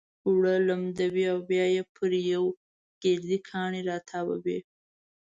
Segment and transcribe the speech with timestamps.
[0.27, 2.43] اوړه لمدوي او بيا يې پر يو
[3.03, 4.59] ګردي کاڼي را تاووي.